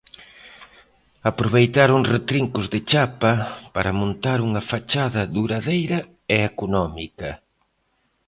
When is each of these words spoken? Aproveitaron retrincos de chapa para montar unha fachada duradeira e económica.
Aproveitaron 1.31 2.09
retrincos 2.15 2.65
de 2.73 2.79
chapa 2.89 3.33
para 3.75 3.95
montar 4.01 4.37
unha 4.47 4.61
fachada 4.71 5.21
duradeira 5.35 5.99
e 6.35 6.37
económica. 6.51 7.29